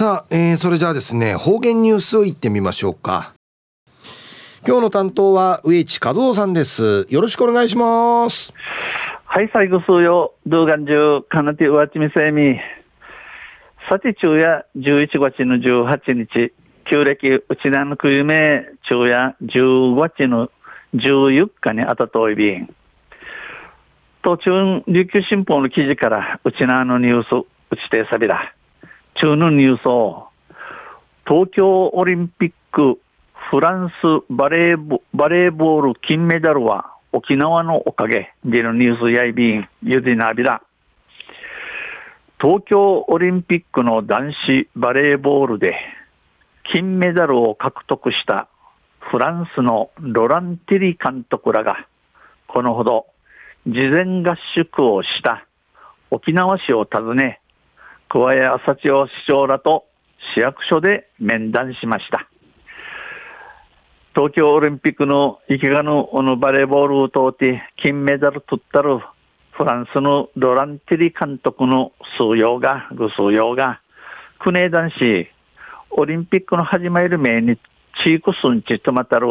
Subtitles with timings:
[0.00, 3.34] さあ、えー、それじゃあですね、方言ニュースを言ってみましょうか。
[4.66, 7.06] 今日の担当は植地和夫さんです。
[7.10, 8.54] よろしくお願いします。
[9.26, 12.58] はい、最後数よ、動画中、かなてうわちみせみ。
[13.90, 16.54] さて中夜11月の18日、
[16.86, 20.50] 旧暦うちなのくゆめ中夜15月の
[20.94, 22.74] 14日にあたといびん。
[24.22, 28.54] 途中、琉球新報の記事から、うちなのニュース、うちてさびら。
[29.20, 30.28] 中のニュースを、
[31.28, 32.98] 東京オリンピック
[33.50, 33.92] フランス
[34.30, 40.62] バレーボバレーボール金メダルは沖縄のおかげでのニュースやいびん、ゆでなびら。
[42.40, 45.76] 東京オリンピックの男子バレーボールで
[46.72, 48.48] 金メダルを獲得した
[49.00, 51.86] フランスのロランティリ監督らが
[52.46, 53.04] このほど
[53.66, 55.46] 事前合宿をした
[56.10, 57.39] 沖縄市を訪ね
[58.12, 59.84] 桑谷朝千代市長らと
[60.34, 62.28] 市役所で面談しました。
[64.16, 68.98] 東京オリンピックの池上のバレーボールを通って金メダル取ったる
[69.52, 73.80] フランスのロランティリ監督の数用が、ぐ数用が、
[74.40, 75.28] 国枝男子、
[75.90, 77.58] オリンピックの始まる前に
[78.02, 79.28] 地域数んちとまたる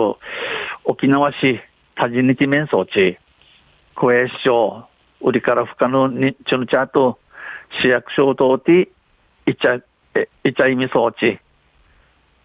[0.86, 1.60] 沖縄市
[1.96, 3.18] 多治日面装置、
[3.96, 4.88] 小江市長、
[5.20, 7.19] 売りから不可能にちゅのちゃと
[7.82, 8.90] 市役所を通って、
[9.46, 9.76] いちゃ、
[10.44, 11.40] いちゃいみ装置、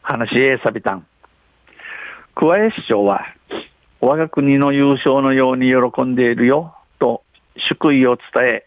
[0.03, 1.06] 話へさびたん。
[2.34, 3.25] 桑江市長は、
[4.00, 7.22] 我が国の優勝のように喜んでいるよ、と
[7.69, 8.66] 祝意を伝え、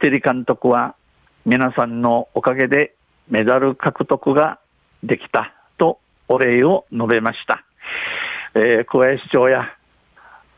[0.00, 0.94] テリ監督は、
[1.44, 2.94] 皆さんのおかげで
[3.28, 4.58] メダル獲得が
[5.02, 7.64] できた、とお礼を述べました。
[8.54, 9.72] えー、桑江市長や、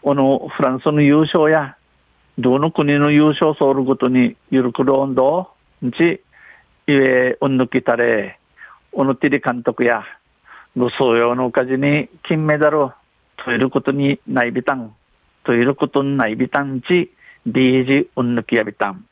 [0.02, 1.76] このフランスの優勝や、
[2.40, 5.50] どの国の優勝ソウルごとにゆるくる温度
[5.84, 6.22] んち、
[6.86, 8.38] いえ、うんぬきたれ、
[8.92, 10.04] おのてり監督や、
[10.76, 12.92] ご総用のおかじに金メダルを
[13.38, 14.94] 取れることにないびたん、
[15.42, 17.10] 取れることにないびたんち、
[17.44, 19.04] リージうんぬきやびたん。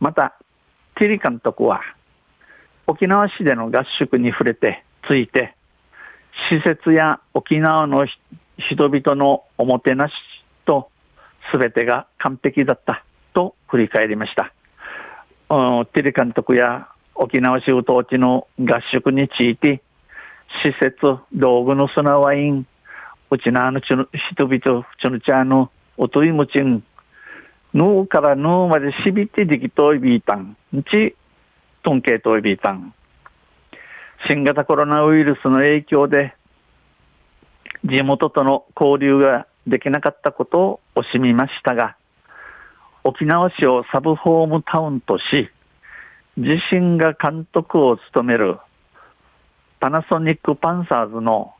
[0.00, 0.38] また、
[0.96, 1.82] ティリ監督は、
[2.86, 5.54] 沖縄市での合宿に触れて、ついて、
[6.48, 8.06] 施設や沖縄の
[8.56, 10.14] 人々のおもてなし
[10.64, 10.88] と
[11.52, 13.04] 全てが完璧だった
[13.34, 14.52] と振り返りました。
[15.92, 19.82] テレ監督や沖縄州統治の合宿について、
[20.62, 20.96] 施設、
[21.32, 22.66] 道具の砂ワイン、
[23.30, 26.82] うちなの人々、ちょのちゃのおといもちん、
[27.74, 30.56] ぬうからぬうまでしびてできといびいたん、
[30.90, 31.16] ち、
[31.82, 32.94] とんけいといびいたん。
[34.26, 36.34] 新型コロナウイルスの影響で、
[37.84, 41.96] 地元との交流ができなかったことを惜しみましたが、
[43.04, 45.50] 沖縄市をサブホームタウンとし、
[46.36, 48.58] 自身が監督を務める
[49.80, 51.52] パナソニックパンサーズの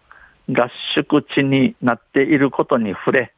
[0.48, 3.34] 合宿地になっていることに触れ、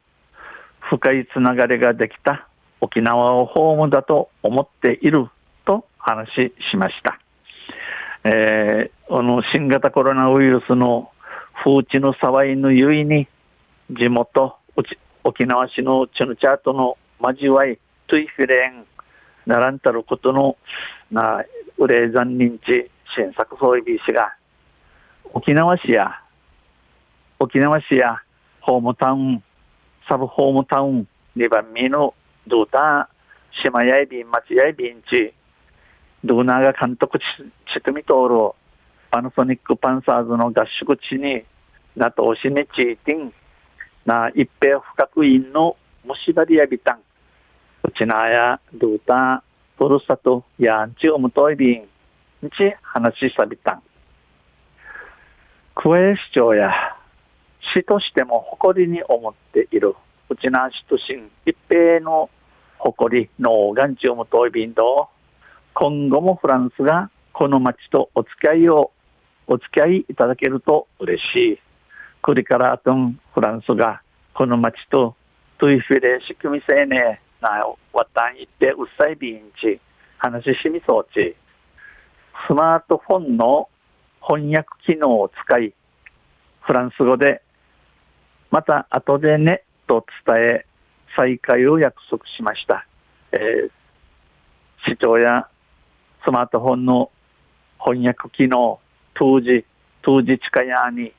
[0.79, 2.47] 深いつながりができた
[2.79, 5.27] 沖縄をホームだと思っている
[5.65, 7.19] と話しました。
[8.23, 11.11] えー、この新型コロナウイルスの
[11.63, 13.27] 風知の騒いのゆいに
[13.91, 14.57] 地元
[15.23, 17.77] 沖縄市のチュヌチャートの交わい
[18.07, 18.85] トゥイフィレン
[19.45, 20.57] ならんたることの
[21.11, 21.43] な
[21.77, 24.35] ウレーザン認知新作総理氏が
[25.33, 26.21] 沖縄市や
[27.39, 28.21] 沖縄市や
[28.61, 29.43] ホームタウン
[30.07, 32.13] サブホームタウン2番目の
[32.47, 33.09] ドータ
[33.63, 35.33] 島やいびん町やいびんち
[36.23, 37.23] ドーナーが監督ち
[37.73, 38.35] ちとみとおる
[39.09, 41.43] パナソニックパンサーズの合宿地に
[41.95, 43.33] なとおしねちいてん
[44.05, 46.99] な一平深く院のもしばりやびたん。
[47.83, 49.43] うちなや、どうた、
[49.77, 53.83] ふるさと、やんちおむといびん、んち話しさびたん。
[55.75, 56.71] クエ市長や、
[57.73, 59.95] 市としても誇りに思っている、
[60.29, 62.29] うちな市としん、一平の
[62.77, 65.09] 誇りのがんちおむといびんと、
[65.73, 68.91] 今後もフランスがこの町とお付き合いを、
[69.47, 71.59] お付き合いいただけると嬉しい。
[72.21, 74.01] これからとんフランスが
[74.33, 75.15] この町と
[75.57, 79.79] トイフィレ仕組みせねなわたんいってうっさいびんち
[80.17, 81.35] 話ししみそうち。
[82.47, 83.69] スマートフォンの
[84.21, 85.73] 翻訳機能を使い
[86.61, 87.41] フランス語で
[88.51, 90.65] また後でねと伝え
[91.15, 92.85] 再開を約束しました、
[93.31, 95.47] えー、市長や
[96.23, 97.11] スマートフォンの
[97.83, 98.79] 翻訳機能
[99.15, 99.65] 当時
[100.03, 101.13] 当時近やに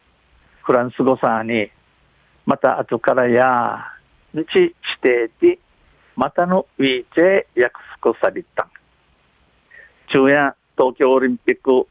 [0.63, 1.71] フランス語さんに、
[2.47, 3.85] また後からや、
[4.33, 5.59] 日指定で、
[6.17, 8.69] またのウィーチェ約束された。
[10.09, 11.87] 昼夜、東京オリンピック、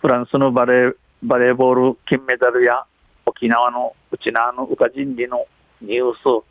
[0.00, 2.84] フランスのバレー、バレーボール金メダルや
[3.24, 5.46] 沖縄の内縄の宇賀神理の
[5.80, 6.44] ニュース、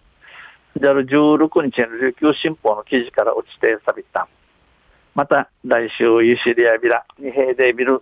[0.80, 4.28] 16日の琉球新報の記事から落ちてさびた。
[5.14, 8.02] また来週ゆしりやびら、二平で見る。